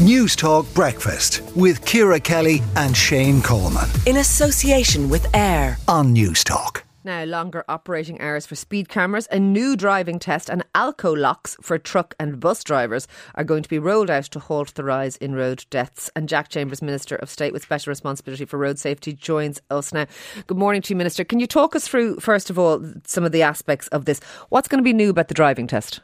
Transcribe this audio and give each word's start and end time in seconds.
Newstalk 0.00 0.72
Breakfast 0.74 1.40
with 1.56 1.82
Ciara 1.86 2.20
Kelly 2.20 2.62
and 2.76 2.94
Shane 2.94 3.40
Coleman. 3.40 3.88
In 4.04 4.18
association 4.18 5.08
with 5.08 5.34
AIR 5.34 5.78
on 5.88 6.14
Newstalk. 6.14 6.82
Now, 7.02 7.24
longer 7.24 7.64
operating 7.66 8.20
hours 8.20 8.44
for 8.44 8.56
speed 8.56 8.90
cameras, 8.90 9.26
a 9.30 9.40
new 9.40 9.74
driving 9.74 10.18
test, 10.18 10.50
and 10.50 10.66
alco 10.74 11.16
locks 11.16 11.56
for 11.62 11.78
truck 11.78 12.14
and 12.20 12.38
bus 12.38 12.62
drivers 12.62 13.08
are 13.36 13.44
going 13.44 13.62
to 13.62 13.70
be 13.70 13.78
rolled 13.78 14.10
out 14.10 14.24
to 14.24 14.38
halt 14.38 14.74
the 14.74 14.84
rise 14.84 15.16
in 15.16 15.34
road 15.34 15.64
deaths. 15.70 16.10
And 16.14 16.28
Jack 16.28 16.50
Chambers, 16.50 16.82
Minister 16.82 17.16
of 17.16 17.30
State 17.30 17.54
with 17.54 17.62
Special 17.62 17.90
Responsibility 17.90 18.44
for 18.44 18.58
Road 18.58 18.78
Safety, 18.78 19.14
joins 19.14 19.62
us 19.70 19.94
now. 19.94 20.04
Good 20.46 20.58
morning 20.58 20.82
to 20.82 20.90
you, 20.92 20.96
Minister. 20.96 21.24
Can 21.24 21.40
you 21.40 21.46
talk 21.46 21.74
us 21.74 21.88
through, 21.88 22.16
first 22.20 22.50
of 22.50 22.58
all, 22.58 22.84
some 23.06 23.24
of 23.24 23.32
the 23.32 23.42
aspects 23.42 23.88
of 23.88 24.04
this? 24.04 24.20
What's 24.50 24.68
going 24.68 24.80
to 24.80 24.84
be 24.84 24.92
new 24.92 25.08
about 25.08 25.28
the 25.28 25.34
driving 25.34 25.66
test? 25.66 26.00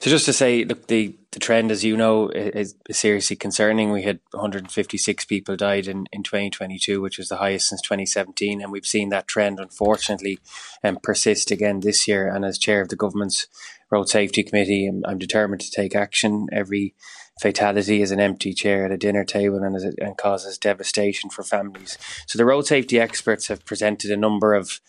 So 0.00 0.10
just 0.10 0.26
to 0.26 0.32
say, 0.32 0.64
look, 0.64 0.86
the, 0.86 1.14
the 1.32 1.40
trend, 1.40 1.70
as 1.70 1.84
you 1.84 1.96
know, 1.96 2.28
is, 2.28 2.74
is, 2.88 2.98
seriously 2.98 3.36
concerning. 3.36 3.90
We 3.90 4.02
had 4.02 4.20
156 4.32 5.24
people 5.24 5.56
died 5.56 5.86
in, 5.86 6.06
in 6.12 6.22
2022, 6.22 7.00
which 7.00 7.18
was 7.18 7.28
the 7.28 7.36
highest 7.36 7.68
since 7.68 7.82
2017, 7.82 8.60
and 8.60 8.72
we've 8.72 8.86
seen 8.86 9.08
that 9.10 9.28
trend, 9.28 9.58
unfortunately, 9.60 10.38
um, 10.82 10.98
persist 11.02 11.50
again 11.50 11.80
this 11.80 12.06
year. 12.06 12.28
And 12.28 12.44
as 12.44 12.58
chair 12.58 12.80
of 12.80 12.88
the 12.88 12.96
government's 12.96 13.46
road 13.90 14.08
safety 14.08 14.42
committee, 14.42 14.86
I'm, 14.86 15.02
I'm 15.06 15.18
determined 15.18 15.60
to 15.62 15.70
take 15.70 15.94
action. 15.94 16.48
Every 16.52 16.94
fatality 17.40 18.02
is 18.02 18.10
an 18.10 18.20
empty 18.20 18.52
chair 18.52 18.84
at 18.84 18.92
a 18.92 18.96
dinner 18.96 19.24
table 19.24 19.62
and, 19.62 19.76
and 19.98 20.16
causes 20.16 20.58
devastation 20.58 21.30
for 21.30 21.42
families. 21.42 21.98
So 22.26 22.36
the 22.36 22.44
road 22.44 22.66
safety 22.66 23.00
experts 23.00 23.48
have 23.48 23.64
presented 23.64 24.10
a 24.10 24.16
number 24.16 24.54
of 24.54 24.80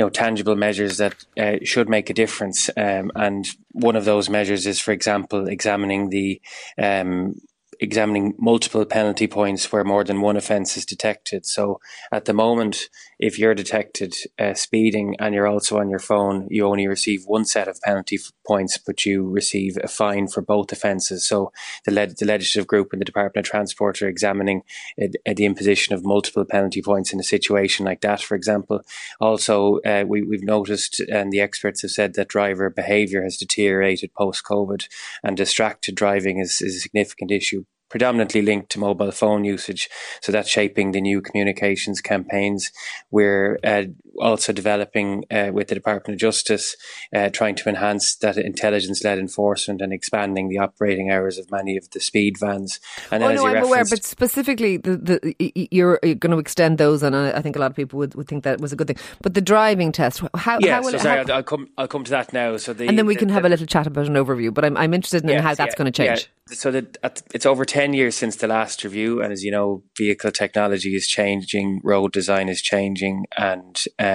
you 0.00 0.06
know 0.06 0.08
tangible 0.08 0.56
measures 0.56 0.96
that 0.96 1.26
uh, 1.38 1.56
should 1.62 1.86
make 1.86 2.08
a 2.08 2.14
difference. 2.14 2.70
Um, 2.74 3.12
and 3.14 3.46
one 3.72 3.96
of 3.96 4.06
those 4.06 4.30
measures 4.30 4.66
is, 4.66 4.80
for 4.80 4.92
example, 4.92 5.46
examining 5.46 6.08
the 6.08 6.40
um, 6.78 7.34
examining 7.80 8.34
multiple 8.38 8.84
penalty 8.84 9.26
points 9.26 9.72
where 9.72 9.84
more 9.84 10.04
than 10.04 10.20
one 10.20 10.36
offence 10.36 10.76
is 10.76 10.84
detected. 10.84 11.46
So 11.46 11.80
at 12.12 12.26
the 12.26 12.34
moment, 12.34 12.88
if 13.18 13.38
you're 13.38 13.54
detected 13.54 14.14
uh, 14.38 14.54
speeding 14.54 15.16
and 15.18 15.34
you're 15.34 15.46
also 15.46 15.78
on 15.78 15.88
your 15.88 15.98
phone, 15.98 16.46
you 16.50 16.66
only 16.66 16.86
receive 16.86 17.24
one 17.24 17.46
set 17.46 17.68
of 17.68 17.80
penalty 17.80 18.16
f- 18.16 18.32
points, 18.46 18.76
but 18.78 19.06
you 19.06 19.28
receive 19.28 19.78
a 19.82 19.88
fine 19.88 20.28
for 20.28 20.42
both 20.42 20.72
offences. 20.72 21.26
So 21.26 21.52
the, 21.86 21.92
le- 21.92 22.06
the 22.06 22.26
legislative 22.26 22.66
group 22.66 22.92
and 22.92 23.00
the 23.00 23.06
Department 23.06 23.46
of 23.46 23.50
Transport 23.50 24.02
are 24.02 24.08
examining 24.08 24.62
uh, 25.00 25.08
the 25.34 25.46
imposition 25.46 25.94
of 25.94 26.04
multiple 26.04 26.44
penalty 26.44 26.82
points 26.82 27.12
in 27.12 27.20
a 27.20 27.24
situation 27.24 27.86
like 27.86 28.02
that, 28.02 28.20
for 28.20 28.34
example. 28.34 28.82
Also, 29.20 29.78
uh, 29.86 30.04
we, 30.06 30.22
we've 30.22 30.44
noticed, 30.44 31.00
and 31.00 31.32
the 31.32 31.40
experts 31.40 31.80
have 31.80 31.90
said 31.90 32.14
that 32.14 32.28
driver 32.28 32.68
behaviour 32.68 33.22
has 33.22 33.38
deteriorated 33.38 34.12
post 34.14 34.44
COVID, 34.44 34.86
and 35.22 35.36
distracted 35.36 35.94
driving 35.94 36.38
is, 36.38 36.60
is 36.60 36.76
a 36.76 36.80
significant 36.80 37.30
issue 37.30 37.64
predominantly 37.90 38.40
linked 38.40 38.70
to 38.70 38.78
mobile 38.78 39.10
phone 39.12 39.44
usage. 39.44 39.90
So 40.22 40.32
that's 40.32 40.48
shaping 40.48 40.92
the 40.92 41.00
new 41.00 41.20
communications 41.20 42.00
campaigns. 42.00 42.72
We're 43.10 43.58
uh, 43.62 43.84
also 44.20 44.52
developing 44.52 45.24
uh, 45.30 45.50
with 45.52 45.68
the 45.68 45.74
Department 45.74 46.14
of 46.14 46.20
Justice, 46.20 46.76
uh, 47.14 47.30
trying 47.30 47.54
to 47.56 47.68
enhance 47.68 48.14
that 48.16 48.36
intelligence 48.36 49.02
led 49.04 49.18
enforcement 49.18 49.80
and 49.80 49.92
expanding 49.92 50.48
the 50.48 50.58
operating 50.58 51.10
hours 51.10 51.38
of 51.38 51.50
many 51.50 51.76
of 51.76 51.90
the 51.90 52.00
speed 52.00 52.36
vans. 52.38 52.80
And 53.10 53.22
oh, 53.22 53.32
no, 53.32 53.46
I'm 53.46 53.64
aware, 53.64 53.84
but 53.84 54.04
specifically, 54.04 54.76
the, 54.76 54.96
the, 54.96 55.68
you're 55.70 55.98
going 55.98 56.30
to 56.30 56.38
extend 56.38 56.78
those, 56.78 57.02
and 57.02 57.16
I 57.16 57.40
think 57.40 57.56
a 57.56 57.58
lot 57.58 57.70
of 57.70 57.76
people 57.76 57.98
would, 57.98 58.14
would 58.14 58.28
think 58.28 58.44
that 58.44 58.60
was 58.60 58.72
a 58.72 58.76
good 58.76 58.86
thing. 58.86 58.98
But 59.22 59.34
the 59.34 59.40
driving 59.40 59.92
test, 59.92 60.22
how, 60.34 60.58
yeah, 60.60 60.76
how 60.76 60.82
will 60.82 60.90
so 60.90 60.96
it, 60.96 61.00
sorry, 61.00 61.20
I'll, 61.20 61.32
I'll, 61.32 61.42
come, 61.42 61.68
I'll 61.78 61.88
come 61.88 62.04
to 62.04 62.10
that 62.10 62.32
now. 62.32 62.56
So 62.56 62.72
the, 62.72 62.86
and 62.86 62.98
then 62.98 63.06
we 63.06 63.14
can 63.14 63.28
the, 63.28 63.34
have 63.34 63.44
a 63.44 63.48
little 63.48 63.66
chat 63.66 63.86
about 63.86 64.06
an 64.06 64.14
overview, 64.14 64.52
but 64.52 64.64
I'm, 64.64 64.76
I'm 64.76 64.94
interested 64.94 65.22
in 65.22 65.30
yes, 65.30 65.42
how 65.42 65.54
that's 65.54 65.74
yeah, 65.74 65.78
going 65.78 65.92
to 65.92 65.96
change. 65.96 66.28
Yeah. 66.48 66.54
So 66.54 66.70
that 66.72 67.22
it's 67.32 67.46
over 67.46 67.64
10 67.64 67.94
years 67.94 68.16
since 68.16 68.36
the 68.36 68.48
last 68.48 68.82
review, 68.82 69.22
and 69.22 69.32
as 69.32 69.44
you 69.44 69.52
know, 69.52 69.84
vehicle 69.96 70.32
technology 70.32 70.94
is 70.96 71.06
changing, 71.06 71.80
road 71.84 72.12
design 72.12 72.48
is 72.48 72.60
changing, 72.60 73.26
and 73.36 73.84
um, 73.98 74.09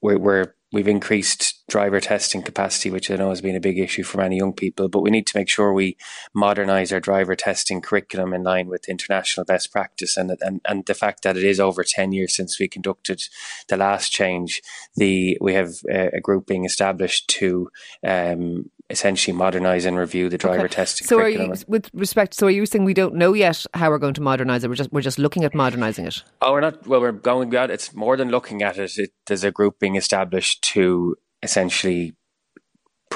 we're, 0.00 0.18
we're 0.18 0.54
we've 0.72 0.88
increased 0.88 1.62
driver 1.68 2.00
testing 2.00 2.42
capacity, 2.42 2.90
which 2.90 3.10
I 3.10 3.16
know 3.16 3.30
has 3.30 3.40
been 3.40 3.56
a 3.56 3.60
big 3.60 3.78
issue 3.78 4.02
for 4.02 4.18
many 4.18 4.36
young 4.36 4.52
people. 4.52 4.88
But 4.88 5.00
we 5.00 5.10
need 5.10 5.26
to 5.28 5.38
make 5.38 5.48
sure 5.48 5.72
we 5.72 5.96
modernise 6.34 6.92
our 6.92 7.00
driver 7.00 7.34
testing 7.34 7.80
curriculum 7.80 8.34
in 8.34 8.42
line 8.42 8.68
with 8.68 8.88
international 8.88 9.46
best 9.46 9.72
practice, 9.72 10.16
and 10.16 10.36
and 10.40 10.60
and 10.68 10.84
the 10.86 10.94
fact 10.94 11.22
that 11.22 11.36
it 11.36 11.44
is 11.44 11.60
over 11.60 11.82
ten 11.84 12.12
years 12.12 12.36
since 12.36 12.58
we 12.58 12.68
conducted 12.68 13.22
the 13.68 13.76
last 13.76 14.12
change. 14.12 14.60
The 14.96 15.38
we 15.40 15.54
have 15.54 15.74
a, 15.90 16.16
a 16.16 16.20
group 16.20 16.46
being 16.46 16.64
established 16.64 17.28
to 17.38 17.68
um, 18.06 18.70
essentially 18.90 19.36
modernise 19.36 19.84
and 19.84 19.96
review 19.96 20.28
the 20.28 20.38
driver 20.38 20.64
okay. 20.64 20.74
testing. 20.74 21.06
So, 21.06 21.18
are 21.18 21.28
you, 21.28 21.54
with 21.66 21.90
respect, 21.92 22.34
so 22.34 22.46
are 22.46 22.50
you 22.50 22.66
saying 22.66 22.84
we 22.84 22.94
don't 22.94 23.14
know 23.14 23.32
yet 23.32 23.64
how 23.74 23.90
we're 23.90 23.98
going 23.98 24.14
to 24.14 24.20
modernise 24.20 24.64
it? 24.64 24.68
We're 24.68 24.76
just 24.76 24.92
we're 24.92 25.00
just 25.00 25.18
looking 25.18 25.44
at 25.44 25.54
modernising 25.54 26.06
it. 26.06 26.22
Oh, 26.40 26.52
we're 26.52 26.60
not. 26.60 26.86
Well, 26.86 27.00
we're 27.00 27.12
going. 27.12 27.52
It's 27.52 27.94
more 27.94 28.16
than 28.16 28.30
looking 28.30 28.62
at 28.62 28.78
it. 28.78 28.96
it 28.98 29.10
there's 29.26 29.44
a 29.44 29.50
group 29.50 29.78
being 29.78 29.96
established 29.96 30.62
to 30.74 31.16
essentially 31.42 32.14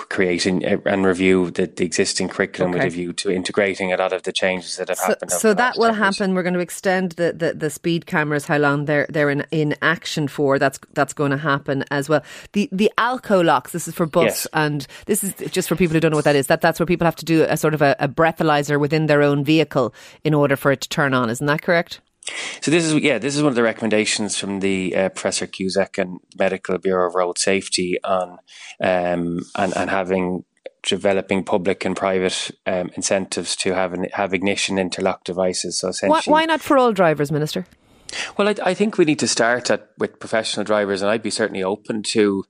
creating 0.09 0.65
eh, 0.65 0.77
and 0.87 1.05
review 1.05 1.51
the, 1.51 1.67
the 1.67 1.85
existing 1.85 2.29
curriculum 2.29 2.73
okay. 2.73 2.85
with 2.85 2.93
a 2.93 2.97
view 2.97 3.13
to 3.13 3.31
integrating 3.31 3.93
a 3.93 3.97
lot 3.97 4.13
of 4.13 4.23
the 4.23 4.33
changes 4.33 4.77
that 4.77 4.89
have 4.89 4.99
so, 4.99 5.07
happened. 5.07 5.33
So 5.33 5.55
that 5.55 5.77
will 5.77 5.93
happen. 5.93 6.35
We're 6.35 6.43
going 6.43 6.55
to 6.55 6.61
extend 6.61 7.13
the, 7.13 7.33
the, 7.33 7.55
the, 7.55 7.71
speed 7.71 8.07
cameras, 8.07 8.47
how 8.47 8.59
long 8.59 8.85
they're 8.85 9.07
they're 9.09 9.31
in, 9.31 9.47
in 9.51 9.75
action 9.83 10.29
for. 10.29 10.59
That's 10.59 10.79
that's 10.95 11.13
going 11.13 11.31
to 11.31 11.37
happen 11.37 11.85
as 11.91 12.09
well. 12.09 12.23
The 12.53 12.69
the 12.73 12.91
Alco 12.99 13.45
locks. 13.45 13.73
This 13.73 13.89
is 13.89 13.95
for 13.95 14.07
bus, 14.07 14.25
yes. 14.25 14.47
and 14.53 14.87
this 15.07 15.23
is 15.23 15.35
just 15.51 15.69
for 15.69 15.77
people 15.77 15.95
who 15.95 16.01
don't 16.01 16.11
know 16.11 16.19
what 16.19 16.25
that 16.25 16.37
is. 16.37 16.47
That 16.47 16.61
that's 16.61 16.81
where 16.81 16.87
people 16.87 17.05
have 17.05 17.17
to 17.17 17.25
do 17.25 17.45
a 17.45 17.57
sort 17.57 17.75
of 17.75 17.83
a, 17.83 17.97
a 17.99 18.09
breathalyzer 18.09 18.79
within 18.79 19.07
their 19.07 19.23
own 19.23 19.45
vehicle 19.45 19.95
in 20.25 20.35
order 20.35 20.57
for 20.57 20.73
it 20.73 20.81
to 20.83 20.89
turn 20.89 21.15
on. 21.15 21.31
Isn't 21.31 21.47
that 21.47 21.63
correct? 21.63 22.01
So 22.61 22.71
this 22.71 22.85
is 22.85 22.95
yeah, 22.95 23.19
this 23.19 23.37
is 23.37 23.43
one 23.43 23.51
of 23.51 23.57
the 23.57 23.63
recommendations 23.63 24.37
from 24.37 24.61
the 24.61 24.95
uh, 24.95 25.09
Professor 25.11 25.47
Cusack 25.47 25.99
and 25.99 26.21
Medical 26.39 26.79
Bureau 26.79 27.09
of 27.09 27.15
Road 27.15 27.39
Safety 27.39 27.99
on 28.05 28.39
um, 28.81 29.41
and 29.57 29.77
and 29.77 29.91
having 29.91 30.45
developing 30.83 31.45
public 31.45 31.85
and 31.85 31.97
private 31.97 32.51
um, 32.67 32.91
incentives 32.95 33.55
to 33.57 33.75
have 33.75 33.93
an, 33.93 34.07
have 34.13 34.33
ignition 34.33 34.79
interlock 34.79 35.25
devices. 35.25 35.79
So 35.79 35.89
essentially, 35.89 36.23
why, 36.27 36.41
why 36.41 36.45
not 36.47 36.61
for 36.61 36.79
all 36.79 36.93
drivers, 36.93 37.31
Minister? 37.31 37.67
Well, 38.37 38.49
I, 38.49 38.55
I, 38.65 38.75
think 38.75 38.99
we 38.99 39.05
need 39.05 39.21
to 39.21 39.29
start 39.29 39.71
at, 39.71 39.91
with 39.99 40.19
professional 40.19 40.65
drivers, 40.65 41.03
and 41.03 41.11
I'd 41.11 41.23
be 41.23 41.31
certainly 41.31 41.63
open 41.63 42.03
to 42.05 42.45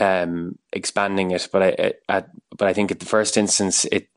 um, 0.00 0.58
expanding 0.72 1.30
it. 1.30 1.48
But 1.50 1.62
I, 1.62 1.92
at, 2.08 2.28
but 2.56 2.68
I 2.68 2.72
think 2.72 2.90
at 2.90 3.00
the 3.00 3.06
first 3.06 3.36
instance, 3.36 3.86
it 3.86 4.08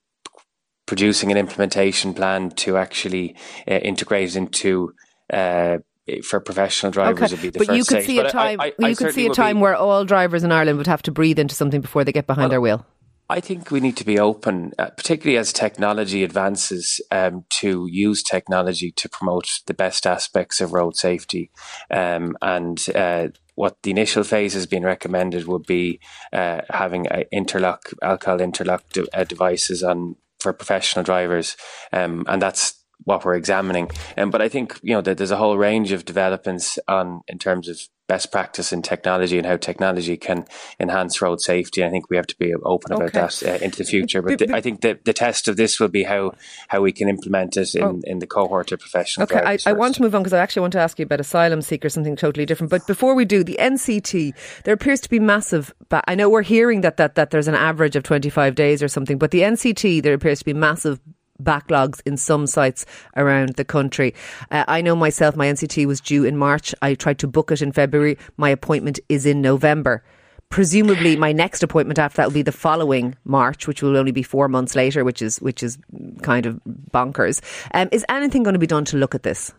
producing 0.89 1.31
an 1.31 1.37
implementation 1.37 2.15
plan 2.15 2.49
to 2.49 2.75
actually 2.75 3.35
uh, 3.69 3.75
integrate 3.75 4.35
into 4.35 4.91
uh, 5.31 5.77
for 6.23 6.39
professional 6.39 6.91
drivers 6.91 7.31
okay. 7.31 7.33
would 7.33 7.41
be 7.43 7.49
the 7.51 7.59
but 7.59 7.67
first 7.67 7.77
you 7.77 7.83
could 7.83 8.03
stage. 8.03 8.07
see 8.07 8.17
a 8.17 8.27
time. 8.27 8.59
I, 8.59 8.73
I, 8.81 8.87
you 8.87 8.95
could 8.95 9.13
see 9.13 9.27
a 9.27 9.29
time 9.29 9.57
be, 9.57 9.61
where 9.61 9.75
all 9.75 10.03
drivers 10.03 10.43
in 10.43 10.51
Ireland 10.51 10.79
would 10.79 10.87
have 10.87 11.03
to 11.03 11.11
breathe 11.11 11.37
into 11.37 11.53
something 11.53 11.79
before 11.79 12.03
they 12.03 12.11
get 12.11 12.25
behind 12.25 12.45
well, 12.45 12.49
their 12.49 12.61
wheel. 12.61 12.87
I 13.29 13.39
think 13.39 13.69
we 13.69 13.79
need 13.79 13.97
to 13.97 14.03
be 14.03 14.17
open, 14.17 14.73
uh, 14.79 14.89
particularly 14.97 15.37
as 15.37 15.53
technology 15.53 16.23
advances, 16.23 16.99
um, 17.11 17.45
to 17.61 17.85
use 17.87 18.23
technology 18.23 18.91
to 18.93 19.07
promote 19.07 19.47
the 19.67 19.75
best 19.75 20.07
aspects 20.07 20.59
of 20.59 20.73
road 20.73 20.95
safety. 20.95 21.51
Um, 21.91 22.35
and 22.41 22.83
uh, 22.95 23.27
what 23.53 23.83
the 23.83 23.91
initial 23.91 24.23
phase 24.23 24.55
has 24.55 24.65
been 24.65 24.81
recommended 24.81 25.45
would 25.45 25.67
be 25.67 25.99
uh, 26.33 26.61
having 26.67 27.05
interlock 27.31 27.91
alcohol 28.01 28.41
interlock 28.41 28.89
de- 28.89 29.05
uh, 29.15 29.25
devices 29.25 29.83
on 29.83 30.15
for 30.39 30.53
professional 30.53 31.03
drivers, 31.03 31.57
um, 31.91 32.25
and 32.27 32.41
that's 32.41 32.75
what 33.03 33.23
we're 33.23 33.35
examining. 33.35 33.89
Um, 34.17 34.29
but 34.29 34.41
I 34.41 34.49
think 34.49 34.79
you 34.81 34.93
know 34.93 35.01
that 35.01 35.17
there's 35.17 35.31
a 35.31 35.37
whole 35.37 35.57
range 35.57 35.91
of 35.91 36.05
developments 36.05 36.79
on 36.87 37.21
in 37.27 37.37
terms 37.37 37.67
of 37.67 37.79
best 38.09 38.31
practice 38.31 38.73
in 38.73 38.81
technology 38.81 39.37
and 39.37 39.45
how 39.45 39.55
technology 39.55 40.17
can 40.17 40.43
enhance 40.79 41.21
road 41.21 41.39
safety. 41.39 41.85
I 41.85 41.89
think 41.91 42.09
we 42.09 42.17
have 42.17 42.25
to 42.27 42.37
be 42.37 42.53
open 42.55 42.91
about 42.91 43.15
okay. 43.15 43.19
that 43.19 43.61
uh, 43.61 43.63
into 43.63 43.77
the 43.77 43.83
future. 43.83 44.23
But, 44.23 44.39
the, 44.39 44.53
I 44.53 44.61
think 44.61 44.81
the, 44.81 44.99
the 45.05 45.13
test 45.13 45.47
of 45.47 45.55
this 45.55 45.79
will 45.79 45.89
be 45.89 46.03
how, 46.03 46.33
how 46.67 46.81
we 46.81 46.91
can 46.91 47.07
implement 47.07 47.55
it 47.55 47.75
in, 47.75 47.83
oh. 47.83 48.01
in 48.03 48.17
the 48.17 48.25
cohort 48.25 48.71
of 48.71 48.79
professional 48.79 49.25
Okay, 49.25 49.39
I, 49.39 49.59
I, 49.67 49.73
want 49.73 49.93
to 49.95 50.01
move 50.01 50.15
on 50.15 50.23
because 50.23 50.33
I 50.33 50.39
actually 50.39 50.61
want 50.61 50.73
to 50.73 50.79
ask 50.79 50.97
you 50.97 51.05
about 51.05 51.19
asylum 51.19 51.61
seekers, 51.61 51.93
something 51.93 52.15
totally 52.15 52.47
different. 52.47 52.71
But 52.71 52.87
before 52.87 53.13
we 53.13 53.25
do, 53.25 53.43
the 53.43 53.57
NCT, 53.59 54.33
there 54.63 54.73
appears 54.73 54.99
to 55.01 55.09
be 55.09 55.19
massive. 55.19 55.71
Ba- 55.89 56.03
I 56.07 56.15
know 56.15 56.29
we're 56.29 56.41
hearing 56.41 56.81
that, 56.81 56.97
that, 56.97 57.13
that 57.13 57.29
there's 57.29 57.47
an 57.47 57.55
average 57.55 57.95
of 57.95 58.01
25 58.01 58.55
days 58.55 58.81
or 58.81 58.87
something, 58.87 59.19
but 59.19 59.29
the 59.29 59.41
NCT, 59.41 60.01
there 60.01 60.15
appears 60.15 60.39
to 60.39 60.45
be 60.45 60.53
massive 60.53 60.99
backlogs 61.41 62.01
in 62.05 62.17
some 62.17 62.47
sites 62.47 62.85
around 63.15 63.55
the 63.55 63.65
country. 63.65 64.13
Uh, 64.51 64.65
I 64.67 64.81
know 64.81 64.95
myself, 64.95 65.35
my 65.35 65.47
NCT 65.47 65.85
was 65.85 66.01
due 66.01 66.25
in 66.25 66.37
March. 66.37 66.73
I 66.81 66.95
tried 66.95 67.19
to 67.19 67.27
book 67.27 67.51
it 67.51 67.61
in 67.61 67.71
February. 67.71 68.17
My 68.37 68.49
appointment 68.49 68.99
is 69.09 69.25
in 69.25 69.41
November. 69.41 70.03
Presumably, 70.49 71.15
my 71.15 71.31
next 71.31 71.61
appointment 71.61 71.99
after 71.99 72.17
that 72.17 72.27
will 72.27 72.33
be 72.33 72.41
the 72.41 72.51
following 72.51 73.15
March, 73.23 73.67
which 73.67 73.83
will 73.83 73.95
only 73.95 74.11
be 74.11 74.23
four 74.23 74.47
months 74.47 74.75
later, 74.75 75.03
which 75.03 75.21
is 75.21 75.39
which 75.41 75.61
is 75.61 75.77
kind 76.23 76.47
of 76.47 76.59
bonkers. 76.91 77.39
Um, 77.75 77.87
is 77.91 78.03
anything 78.09 78.41
going 78.41 78.53
to 78.53 78.59
be 78.59 78.65
done 78.65 78.83
to 78.85 78.97
look 78.97 79.13
at 79.13 79.21
this? 79.21 79.53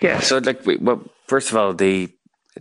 Yeah. 0.00 0.18
So, 0.18 0.38
like, 0.38 0.62
well, 0.80 1.04
first 1.28 1.50
of 1.50 1.56
all, 1.56 1.74
the 1.74 2.10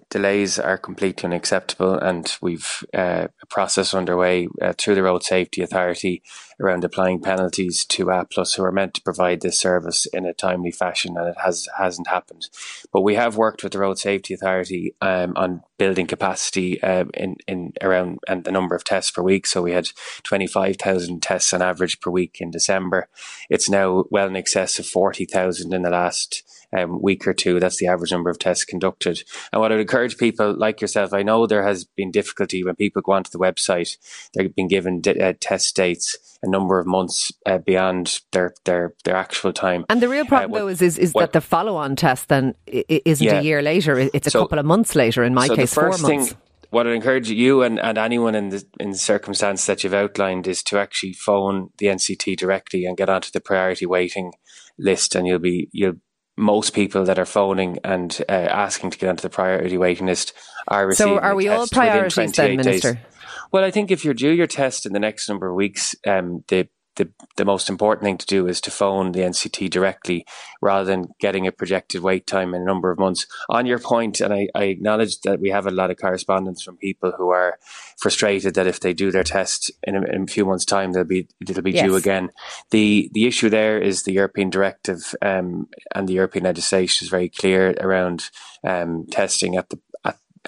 delays 0.10 0.60
are 0.60 0.78
completely 0.78 1.28
unacceptable, 1.28 1.94
and 1.94 2.36
we've 2.42 2.84
uh, 2.94 3.28
a 3.42 3.46
process 3.48 3.94
underway 3.94 4.48
uh, 4.62 4.74
through 4.78 4.96
the 4.96 5.04
Road 5.04 5.24
Safety 5.24 5.62
Authority 5.62 6.24
around 6.60 6.84
applying 6.84 7.22
penalties 7.22 7.86
to 7.86 8.06
Applus, 8.06 8.56
who 8.56 8.64
are 8.64 8.72
meant 8.72 8.94
to 8.94 9.02
provide 9.02 9.42
this 9.42 9.60
service 9.60 10.06
in 10.08 10.26
a 10.26 10.34
timely 10.34 10.72
fashion, 10.72 11.18
and 11.18 11.28
it 11.28 11.38
has 11.44 11.68
hasn't 11.78 12.08
happened. 12.08 12.48
But 12.92 13.02
we 13.02 13.16
have 13.16 13.38
worked 13.38 13.64
with 13.64 13.74
the 13.74 13.80
Road 13.80 14.00
Safety 14.00 14.34
Authority 14.34 14.96
um, 15.02 15.34
on 15.36 15.64
building 15.78 16.08
capacity 16.08 16.82
um, 16.84 17.10
in 17.14 17.38
in 17.48 17.74
around 17.82 18.20
and 18.28 18.44
the 18.44 18.52
number 18.52 18.76
of 18.76 18.84
tests 18.84 19.12
per 19.12 19.22
week. 19.22 19.46
So 19.48 19.62
we 19.62 19.74
had 19.74 19.90
twenty 20.24 20.48
five 20.48 20.78
thousand 20.78 21.22
tests 21.22 21.54
on 21.54 21.62
average 21.62 22.00
per 22.00 22.12
week 22.12 22.38
in 22.40 22.52
December. 22.52 23.08
It's 23.50 23.70
now 23.70 24.06
well 24.10 24.28
in 24.28 24.36
excess 24.36 24.80
of 24.80 24.86
forty 24.86 25.26
thousand 25.26 25.74
in 25.74 25.82
the 25.82 25.90
last 25.90 26.44
um, 26.76 27.02
week 27.02 27.28
or 27.28 27.34
two. 27.34 27.60
That's 27.60 27.78
the 27.78 27.88
average 27.88 28.12
number 28.12 28.30
of 28.30 28.40
tests 28.40 28.66
conducted. 28.66 29.24
And 29.52 29.62
what 29.62 29.72
I 29.72 29.76
would 29.76 29.82
encourage 29.82 30.18
people 30.18 30.56
like 30.58 30.82
yourself, 30.82 31.14
I 31.14 31.24
know 31.24 31.46
there 31.46 31.66
has 31.66 31.86
been 31.86 32.12
difficulty 32.12 32.64
when 32.64 32.76
people 32.76 33.02
go 33.02 33.14
onto 33.14 33.30
the 33.32 33.40
website, 33.40 33.98
they've 34.34 34.54
been 34.54 34.68
given 34.68 35.02
uh, 35.08 35.34
test 35.40 35.76
dates 35.76 36.35
a 36.46 36.50
number 36.50 36.80
of 36.80 36.88
months 36.88 37.32
uh, 37.46 37.58
beyond 37.58 38.20
their, 38.32 38.54
their, 38.66 38.94
their 39.04 39.16
actual 39.16 39.52
time. 39.52 39.86
And 39.90 40.02
the 40.02 40.10
real 40.10 40.26
problem, 40.26 40.54
uh, 40.54 40.60
though, 40.60 40.68
is, 40.68 40.82
is, 40.82 40.98
is 40.98 41.14
that 41.14 41.34
the 41.34 41.42
follow 41.42 41.76
on 41.76 41.96
test 41.96 42.30
then 42.30 42.56
isn't 42.68 43.26
yeah. 43.26 43.40
a 43.40 43.42
year 43.42 43.62
later, 43.62 43.98
it's 43.98 44.28
a 44.28 44.32
so, 44.32 44.44
couple 44.44 44.60
of 44.60 44.66
months 44.66 44.96
later, 44.96 45.24
in 45.24 45.34
my 45.34 45.48
so 45.48 45.56
case, 45.56 45.74
four 45.74 45.90
months. 45.90 46.02
Thing, 46.04 46.30
what 46.70 46.88
I'd 46.88 46.94
encourage 46.94 47.30
you 47.30 47.64
and, 47.64 47.80
and 47.80 47.98
anyone 47.98 48.36
in 48.36 48.50
the 48.50 48.66
in 48.80 48.92
the 48.92 48.98
circumstance 48.98 49.66
that 49.66 49.84
you've 49.84 49.94
outlined 49.94 50.48
is 50.48 50.62
to 50.64 50.78
actually 50.78 51.14
phone 51.14 51.70
the 51.78 51.88
NCT 51.88 52.38
directly 52.38 52.86
and 52.86 52.98
get 52.98 53.10
onto 53.10 53.32
the 53.32 53.40
priority 53.40 53.86
waiting 53.86 54.34
list, 54.78 55.16
and 55.16 55.26
you'll 55.28 55.40
be 55.40 55.70
you'll 55.72 55.96
most 56.38 56.74
people 56.74 57.06
that 57.06 57.18
are 57.18 57.26
phoning 57.26 57.80
and 57.84 58.22
uh, 58.28 58.34
asking 58.34 58.90
to 58.90 58.98
get 58.98 59.10
onto 59.10 59.22
the 59.22 59.30
priority 59.30 59.78
waiting 59.78 60.08
list 60.08 60.34
are 60.68 60.88
receiving. 60.88 61.14
So, 61.14 61.20
are 61.20 61.36
we 61.36 61.48
all 61.48 61.68
priorities 61.68 62.34
then, 62.34 62.58
Minister? 62.58 62.94
Days. 62.96 63.04
Well, 63.52 63.64
I 63.64 63.72
think 63.72 63.92
if 63.92 64.04
you're 64.04 64.14
due 64.14 64.32
your 64.32 64.48
test 64.48 64.86
in 64.86 64.94
the 64.94 65.00
next 65.00 65.30
number 65.30 65.50
of 65.50 65.56
weeks, 65.56 65.96
um, 66.06 66.44
the 66.48 66.68
the, 66.96 67.10
the 67.36 67.46
most 67.46 67.70
important 67.70 68.04
thing 68.04 68.18
to 68.18 68.26
do 68.26 68.48
is 68.48 68.62
to 68.62 68.72
phone 68.72 69.12
the 69.12 69.22
NCT 69.22 69.70
directly 69.70 70.26
rather 70.62 70.86
than 70.86 71.10
getting 71.20 71.46
a 71.46 71.52
projected 71.52 72.02
wait 72.02 72.26
time 72.26 72.54
in 72.54 72.62
a 72.62 72.66
number 72.66 72.92
of 72.92 73.00
months. 73.00 73.28
On 73.50 73.66
your 73.66 73.80
point, 73.80 74.22
and 74.22 74.34
I, 74.34 74.48
I 74.56 74.66
acknowledge 74.66 75.22
that 75.22 75.40
we 75.40 75.50
have 75.50 75.66
a 75.66 75.72
lot 75.72 75.92
of 75.92 75.98
correspondence 75.98 76.64
from 76.64 76.78
people 76.78 77.14
who 77.18 77.30
are 77.30 77.60
frustrated 77.98 78.56
that 78.56 78.68
if 78.68 78.80
they 78.80 78.94
do 78.94 79.12
their 79.12 79.24
test 79.24 79.72
in 79.84 79.96
a, 79.96 80.02
in 80.04 80.24
a 80.24 80.28
few 80.28 80.46
months' 80.46 80.66
time, 80.66 80.94
they'll 80.94 81.04
be 81.04 81.28
it'll 81.42 81.62
be 81.62 81.72
yes. 81.72 81.86
due 81.86 81.96
again. 81.96 82.30
The 82.72 83.10
the 83.14 83.26
issue 83.28 83.50
there 83.50 83.80
is 83.80 84.04
the 84.04 84.14
European 84.14 84.50
directive 84.50 85.14
um, 85.22 85.68
and 85.94 86.08
the 86.08 86.14
European 86.14 86.46
legislation 86.46 87.06
is 87.06 87.10
very 87.10 87.30
clear 87.30 87.76
around 87.80 88.30
um, 88.66 89.06
testing 89.12 89.58
at 89.58 89.70
the 89.70 89.80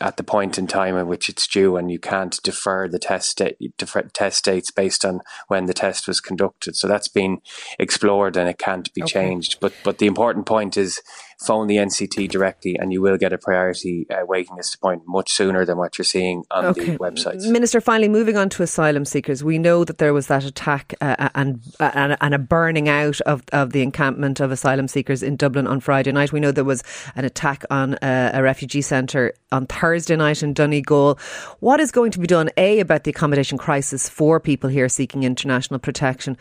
at 0.01 0.17
the 0.17 0.23
point 0.23 0.57
in 0.57 0.67
time 0.67 0.97
in 0.97 1.07
which 1.07 1.29
it's 1.29 1.47
due, 1.47 1.77
and 1.77 1.91
you 1.91 1.99
can't 1.99 2.39
defer 2.43 2.87
the 2.87 2.99
test 2.99 3.41
defer 3.77 4.01
test 4.13 4.45
dates 4.45 4.71
based 4.71 5.03
on 5.05 5.21
when 5.47 5.65
the 5.65 5.73
test 5.73 6.07
was 6.07 6.19
conducted. 6.19 6.75
So 6.75 6.87
that's 6.87 7.07
been 7.07 7.39
explored, 7.79 8.37
and 8.37 8.49
it 8.49 8.57
can't 8.57 8.93
be 8.93 9.03
okay. 9.03 9.11
changed. 9.11 9.59
But 9.59 9.73
but 9.83 9.97
the 9.97 10.07
important 10.07 10.45
point 10.45 10.77
is 10.77 11.01
phone 11.39 11.67
the 11.67 11.75
NCT 11.75 12.29
directly, 12.29 12.77
and 12.79 12.91
you 12.91 13.01
will 13.01 13.17
get 13.17 13.31
a 13.31 13.37
priority 13.37 14.07
uh, 14.09 14.25
waiting 14.25 14.55
list 14.55 14.75
appointment 14.75 15.07
much 15.07 15.31
sooner 15.31 15.65
than 15.65 15.77
what 15.77 15.97
you're 15.97 16.05
seeing 16.05 16.43
on 16.49 16.65
okay. 16.65 16.91
the 16.91 16.97
websites. 16.97 17.49
Minister, 17.49 17.79
finally, 17.79 18.09
moving 18.09 18.37
on 18.37 18.49
to 18.49 18.63
asylum 18.63 19.05
seekers, 19.05 19.43
we 19.43 19.59
know 19.59 19.83
that 19.83 19.99
there 19.99 20.13
was 20.13 20.27
that 20.27 20.43
attack 20.43 20.95
uh, 20.99 21.29
and, 21.35 21.61
uh, 21.79 21.91
and, 21.93 22.17
and 22.19 22.33
a 22.33 22.39
burning 22.39 22.89
out 22.89 23.21
of, 23.21 23.43
of 23.53 23.71
the 23.71 23.83
encampment 23.83 24.39
of 24.39 24.51
asylum 24.51 24.87
seekers 24.87 25.21
in 25.21 25.35
Dublin 25.35 25.67
on 25.67 25.79
Friday 25.79 26.11
night. 26.11 26.31
We 26.31 26.39
know 26.39 26.51
there 26.51 26.63
was 26.63 26.83
an 27.15 27.25
attack 27.25 27.63
on 27.69 27.95
uh, 27.95 28.31
a 28.33 28.41
refugee 28.41 28.81
centre 28.81 29.33
on 29.51 29.67
Thursday 29.67 30.15
night 30.15 30.41
in 30.41 30.53
Donegal. 30.53 31.19
What 31.59 31.79
is 31.79 31.91
going 31.91 32.11
to 32.11 32.19
be 32.19 32.27
done, 32.27 32.49
A, 32.57 32.79
about 32.79 33.03
the 33.03 33.11
accommodation 33.11 33.57
crisis 33.57 34.09
for 34.09 34.39
people 34.39 34.69
here 34.69 34.89
seeking 34.89 35.23
international 35.23 35.79
protection, 35.79 36.35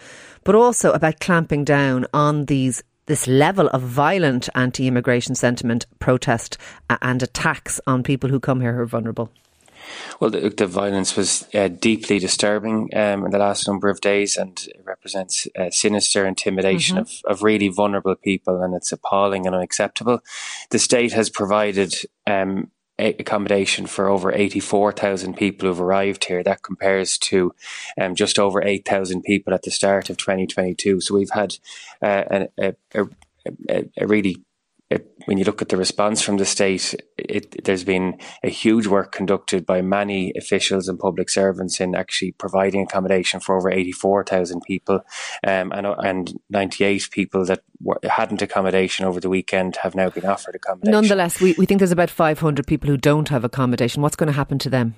but 0.45 0.55
also 0.55 0.93
about 0.93 1.21
clamping 1.21 1.65
down 1.65 2.07
on 2.15 2.47
these 2.47 2.83
this 3.07 3.27
level 3.27 3.69
of 3.69 3.83
violent 3.83 4.49
anti 4.55 4.87
immigration 4.87 5.35
sentiment, 5.35 5.87
protest, 5.99 6.59
and 7.01 7.23
attacks 7.23 7.81
on 7.87 8.03
people 8.03 8.31
who 8.31 8.41
come 8.41 8.61
here 8.61 8.75
who 8.75 8.83
are 8.83 8.87
vulnerable? 8.87 9.31
Well, 10.21 10.31
the, 10.31 10.49
the 10.51 10.67
violence 10.67 11.17
was 11.17 11.47
uh, 11.55 11.69
deeply 11.69 12.19
disturbing 12.19 12.91
um, 12.95 13.25
in 13.25 13.31
the 13.31 13.39
last 13.39 13.69
number 13.69 13.89
of 13.89 14.01
days 14.01 14.37
and 14.37 14.59
it 14.69 14.83
represents 14.85 15.47
uh, 15.59 15.71
sinister 15.71 16.27
intimidation 16.27 16.97
mm-hmm. 16.97 17.29
of, 17.29 17.37
of 17.39 17.43
really 17.43 17.69
vulnerable 17.69 18.17
people, 18.17 18.63
and 18.63 18.75
it's 18.75 18.93
appalling 18.93 19.47
and 19.47 19.55
unacceptable. 19.55 20.21
The 20.71 20.79
state 20.79 21.13
has 21.13 21.31
provided 21.31 21.95
um, 22.27 22.71
accommodation 22.99 23.87
for 23.87 24.09
over 24.09 24.33
84,000 24.33 25.37
people 25.37 25.69
who've 25.69 25.81
arrived 25.81 26.25
here. 26.25 26.43
That 26.43 26.63
compares 26.63 27.19
to 27.19 27.55
um, 28.01 28.15
just 28.15 28.39
over 28.39 28.63
8,000 28.63 29.23
people 29.23 29.53
at 29.55 29.63
the 29.63 29.71
start 29.71 30.11
of 30.11 30.17
2022. 30.17 31.01
So 31.01 31.15
we've 31.15 31.31
had 31.31 31.57
uh, 32.03 32.47
a, 32.59 32.75
a, 32.95 33.07
a, 33.69 33.85
a 33.99 34.07
really 34.07 34.43
it, 34.89 35.11
when 35.25 35.37
you 35.37 35.45
look 35.45 35.61
at 35.61 35.69
the 35.69 35.77
response 35.77 36.23
from 36.23 36.37
the 36.37 36.45
state, 36.45 36.95
it, 37.19 37.65
there's 37.65 37.83
been 37.83 38.19
a 38.45 38.49
huge 38.49 38.87
work 38.87 39.11
conducted 39.11 39.67
by 39.67 39.83
many 39.83 40.33
officials 40.37 40.87
and 40.87 40.99
public 40.99 41.29
servants 41.29 41.81
in 41.81 41.97
actually 41.97 42.33
providing 42.33 42.83
accommodation 42.83 43.41
for 43.41 43.57
over 43.57 43.69
84,000 43.69 44.61
people, 44.61 45.01
um, 45.45 45.73
and, 45.73 45.87
and 45.87 46.41
98 46.51 47.09
people 47.11 47.45
that 47.47 47.63
were, 47.81 47.99
hadn't 48.05 48.43
accommodation 48.43 49.05
over 49.05 49.19
the 49.19 49.29
weekend 49.29 49.77
have 49.83 49.97
now 49.97 50.09
been 50.09 50.25
offered 50.25 50.55
accommodation. 50.55 50.93
Nonetheless, 50.93 51.41
we, 51.41 51.55
we 51.59 51.67
think 51.67 51.81
there's 51.81 51.91
about 51.91 52.11
500 52.11 52.65
people 52.67 52.89
who 52.89 52.97
don't 52.97 53.29
have 53.29 53.43
accommodation. 53.43 54.03
What's 54.03 54.17
going 54.17 54.29
to 54.29 54.33
happen 54.33 54.59
to 54.61 54.71
them? 54.71 54.95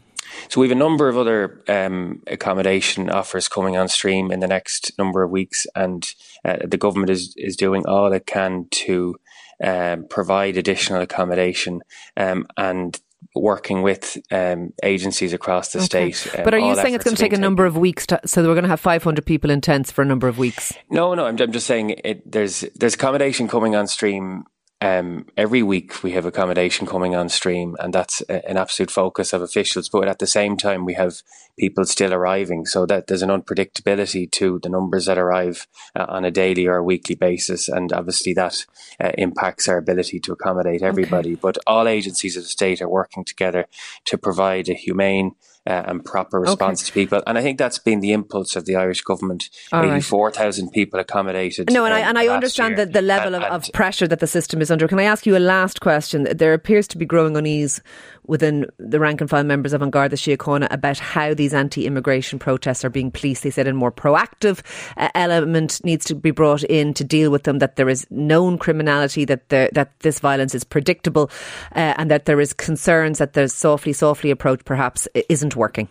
So 0.49 0.61
we 0.61 0.69
have 0.69 0.76
a 0.76 0.79
number 0.79 1.08
of 1.08 1.17
other 1.17 1.62
um, 1.69 2.23
accommodation 2.26 3.08
offers 3.08 3.49
coming 3.49 3.79
on 3.79 3.88
stream 3.88 4.31
in 4.31 4.40
the 4.40 4.46
next 4.46 4.93
number 4.99 5.23
of 5.23 5.31
weeks, 5.31 5.67
and 5.75 6.06
uh, 6.44 6.58
the 6.64 6.76
government 6.76 7.08
is 7.08 7.35
is 7.37 7.56
doing 7.56 7.87
all 7.87 8.12
it 8.12 8.26
can 8.26 8.67
to 8.70 9.17
um, 9.63 10.07
provide 10.09 10.57
additional 10.57 11.03
accommodation 11.03 11.83
um, 12.17 12.47
and 12.57 13.01
working 13.35 13.83
with 13.83 14.17
um, 14.31 14.73
agencies 14.83 15.33
across 15.33 15.73
the 15.73 15.81
okay. 15.81 16.13
state. 16.13 16.39
Um, 16.39 16.45
but 16.45 16.55
are 16.55 16.59
you 16.59 16.75
saying 16.77 16.95
it's 16.95 17.05
going 17.05 17.17
to 17.17 17.23
take 17.23 17.33
a 17.33 17.39
number 17.39 17.67
of 17.67 17.77
weeks? 17.77 18.07
To, 18.07 18.21
so 18.25 18.43
we're 18.43 18.55
going 18.55 18.65
to 18.65 18.69
have 18.69 18.81
500 18.81 19.25
people 19.25 19.51
in 19.51 19.61
tents 19.61 19.91
for 19.91 20.03
a 20.03 20.05
number 20.05 20.29
of 20.29 20.39
weeks? 20.39 20.73
No, 20.91 21.15
no. 21.15 21.27
I'm, 21.27 21.41
I'm 21.41 21.53
just 21.53 21.67
saying 21.67 21.91
it, 22.05 22.31
there's 22.31 22.61
there's 22.77 22.95
accommodation 22.95 23.49
coming 23.49 23.75
on 23.75 23.87
stream 23.87 24.45
um, 24.81 25.27
every 25.37 25.63
week 25.63 26.03
we 26.03 26.13
have 26.13 26.25
accommodation 26.25 26.87
coming 26.87 27.15
on 27.15 27.29
stream, 27.29 27.77
and 27.81 27.93
that's 27.93 28.23
a, 28.29 28.49
an 28.49 28.57
absolute 28.57 28.91
focus 28.91 29.33
of 29.33 29.43
officials. 29.43 29.89
But 29.89 30.09
at 30.09 30.21
the 30.21 30.27
same 30.27 30.57
time, 30.57 30.85
we 30.85 30.95
have 30.95 31.23
people 31.59 31.85
still 31.85 32.15
arriving, 32.15 32.67
so 32.67 32.87
that 32.87 33.07
there's 33.07 33.23
an 33.23 33.31
unpredictability 33.31 34.31
to 34.33 34.61
the 34.63 34.69
numbers 34.69 35.07
that 35.07 35.19
arrive 35.19 35.67
uh, 35.97 36.07
on 36.09 36.25
a 36.25 36.31
daily 36.31 36.67
or 36.67 36.77
a 36.77 36.85
weekly 36.85 37.17
basis, 37.17 37.69
and 37.69 37.93
obviously 37.93 38.35
that 38.35 38.64
uh, 39.02 39.11
impacts 39.19 39.69
our 39.69 39.79
ability 39.79 40.21
to 40.21 40.33
accommodate 40.33 40.83
everybody. 40.83 41.33
Okay. 41.33 41.41
But 41.43 41.59
all 41.67 41.88
agencies 41.88 42.37
of 42.37 42.45
the 42.45 42.49
state 42.49 42.81
are 42.81 42.88
working 42.88 43.25
together 43.25 43.67
to 44.05 44.17
provide 44.17 44.69
a 44.69 44.75
humane 44.75 45.33
uh, 45.69 45.85
and 45.87 46.05
proper 46.05 46.41
response 46.41 46.83
okay. 46.83 46.87
to 46.87 46.93
people. 46.93 47.23
And 47.27 47.37
I 47.37 47.43
think 47.43 47.59
that's 47.59 47.79
been 47.79 48.01
the 48.01 48.13
impulse 48.13 48.57
of 48.57 48.65
the 48.65 48.77
Irish 48.77 49.03
government. 49.03 49.51
Thousand 49.71 50.67
right. 50.67 50.73
people 50.73 50.99
accommodated. 50.99 51.71
No, 51.71 51.85
and 51.85 51.93
um, 51.93 52.01
I 52.01 52.09
and 52.09 52.19
I 52.19 52.29
understand 52.29 52.79
the, 52.79 52.87
the 52.87 53.03
level 53.03 53.35
and, 53.35 53.45
of, 53.45 53.67
of 53.67 53.73
pressure 53.73 54.09
that 54.09 54.21
the 54.21 54.27
system 54.27 54.63
is 54.63 54.71
under. 54.71 54.89
Can 54.89 54.99
I 54.99 55.05
ask 55.05 55.27
you 55.27 55.37
a 55.37 55.39
last 55.39 55.81
question? 55.81 56.27
There 56.35 56.55
appears 56.55 56.89
to 56.89 56.99
be 56.99 57.05
growing 57.05 57.37
unease 57.37 57.83
within 58.28 58.66
the 58.78 59.00
rank 59.00 59.20
and 59.20 59.28
file 59.28 59.42
members 59.42 59.73
of 59.73 59.82
An 59.82 59.90
Garda 59.90 60.16
Síochána 60.16 60.68
about 60.70 60.99
how 60.99 61.35
these 61.35 61.54
anti-immigration 61.54 62.38
protests 62.38 62.85
are 62.85 62.90
being 62.90 63.11
policed. 63.11 63.42
They 63.42 63.50
said 63.50 63.66
a 63.66 63.73
more 63.73 63.90
proactive 63.90 64.61
uh, 64.97 65.08
element 65.14 65.82
needs 65.85 66.04
to 66.06 66.14
be 66.14 66.30
brought 66.30 66.62
in 66.64 66.94
to 66.94 67.04
deal 67.04 67.30
with 67.30 67.42
them. 67.42 67.58
That 67.58 67.76
there 67.76 67.88
is 67.88 68.06
known 68.11 68.58
criminality, 68.58 69.25
that 69.25 69.49
there, 69.49 69.70
that 69.73 69.99
this 70.00 70.20
violence 70.20 70.54
is 70.54 70.62
predictable, 70.62 71.30
uh, 71.75 71.94
and 71.97 72.11
that 72.11 72.26
there 72.26 72.40
is 72.40 72.52
concerns 72.52 73.18
that 73.18 73.32
the 73.32 73.49
softly, 73.49 73.92
softly 73.92 74.30
approach 74.30 74.64
perhaps 74.64 75.08
isn't 75.28 75.56
working. 75.56 75.88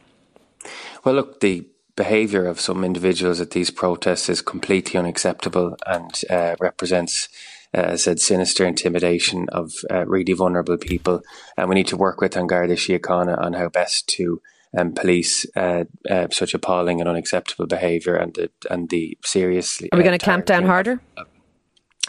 Well, 1.03 1.15
look, 1.15 1.39
the 1.39 1.67
behaviour 1.95 2.45
of 2.45 2.59
some 2.59 2.83
individuals 2.83 3.41
at 3.41 3.51
these 3.51 3.71
protests 3.71 4.29
is 4.29 4.41
completely 4.41 4.99
unacceptable 4.99 5.75
and 5.85 6.21
uh, 6.29 6.55
represents 6.59 7.27
uh, 7.77 7.81
as 7.81 8.01
I 8.01 8.03
said, 8.03 8.19
sinister 8.19 8.65
intimidation 8.65 9.47
of 9.49 9.71
uh, 9.91 10.05
really 10.07 10.33
vulnerable 10.33 10.77
people. 10.77 11.21
And 11.55 11.69
we 11.69 11.75
need 11.75 11.87
to 11.87 11.97
work 11.97 12.21
with 12.21 12.35
An 12.35 12.47
Garda 12.47 12.75
Síochána 12.75 13.39
on 13.39 13.53
how 13.53 13.69
best 13.69 14.07
to 14.09 14.41
um, 14.77 14.93
police 14.93 15.45
uh, 15.55 15.83
uh, 16.09 16.27
such 16.31 16.53
appalling 16.53 16.99
and 16.99 17.09
unacceptable 17.09 17.67
behaviour 17.67 18.15
and 18.15 18.33
the 18.33 18.49
and 18.69 18.89
the 18.89 19.17
seriously. 19.23 19.89
Are 19.91 19.97
we 19.97 20.03
going 20.03 20.17
to 20.17 20.23
clamp 20.23 20.45
down 20.45 20.65
harder? 20.65 20.99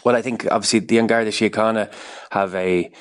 Well, 0.03 0.15
I 0.15 0.21
think 0.21 0.51
obviously 0.51 0.79
the 0.79 0.97
An 0.97 1.07
Garda 1.07 1.29
Síochána 1.29 1.93
have 2.31 2.55
a, 2.55 2.91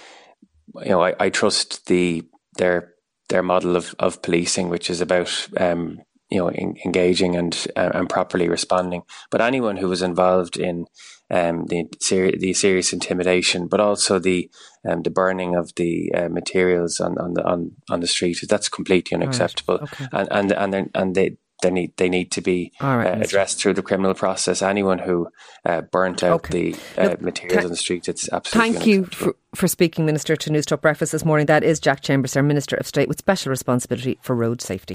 you 0.83 0.91
know, 0.91 1.03
I, 1.03 1.15
I 1.19 1.31
trust 1.31 1.87
the 1.87 2.25
their 2.57 2.93
their 3.29 3.43
model 3.43 3.77
of, 3.77 3.95
of 3.99 4.23
policing, 4.23 4.69
which 4.69 4.91
is 4.91 5.01
about 5.01 5.49
um, 5.57 6.01
you 6.31 6.39
know, 6.39 6.49
in, 6.49 6.77
engaging 6.85 7.37
and 7.37 7.67
uh, 7.77 7.91
and 7.95 8.09
properly 8.09 8.49
responding. 8.49 9.03
But 9.31 9.41
anyone 9.41 9.77
who 9.77 9.89
was 9.89 10.03
involved 10.03 10.57
in 10.57 10.87
um, 11.31 11.67
the 11.67 11.87
ser- 12.01 12.37
the 12.39 12.55
serious 12.55 12.93
intimidation, 12.93 13.69
but 13.69 13.81
also 13.81 14.19
the 14.19 14.51
um, 14.89 15.03
the 15.03 15.11
burning 15.11 15.55
of 15.55 15.75
the 15.77 16.13
uh, 16.15 16.29
materials 16.29 17.01
on, 17.01 17.19
on 17.19 17.35
the 17.35 17.45
on, 17.45 17.73
on 17.91 18.01
the 18.01 18.07
street, 18.07 18.39
that's 18.49 18.69
completely 18.69 19.15
unacceptable. 19.15 19.79
Right. 19.79 19.93
Okay. 19.93 20.07
And 20.13 20.53
and 20.53 20.75
and 20.75 20.91
and 20.95 21.15
they 21.15 21.37
they 21.63 21.71
need 21.71 21.97
they 21.97 22.09
need 22.09 22.31
to 22.33 22.41
be 22.41 22.73
right, 22.81 23.07
uh, 23.07 23.21
addressed 23.21 23.61
through 23.61 23.75
the 23.75 23.83
criminal 23.83 24.15
process. 24.15 24.63
Anyone 24.63 25.01
who 25.01 25.29
uh, 25.65 25.83
burnt 25.83 26.23
out 26.23 26.45
okay. 26.47 26.73
the 26.73 26.79
uh, 26.97 27.11
Look, 27.11 27.21
materials 27.21 27.65
on 27.65 27.71
the 27.71 27.77
streets, 27.77 28.09
it's 28.09 28.33
absolutely. 28.33 28.73
Thank 28.73 28.87
you 28.87 29.07
for, 29.07 29.35
for 29.55 29.67
speaking, 29.67 30.07
Minister, 30.07 30.37
to 30.37 30.51
Newstalk 30.51 30.81
Breakfast 30.81 31.13
this 31.13 31.25
morning. 31.25 31.47
That 31.47 31.65
is 31.65 31.81
Jack 31.81 32.03
Chambers, 32.03 32.37
our 32.37 32.43
Minister 32.43 32.77
of 32.77 32.87
State 32.87 33.09
with 33.09 33.19
special 33.19 33.51
responsibility 33.51 34.19
for 34.23 34.37
road 34.37 34.63
safety. 34.63 34.95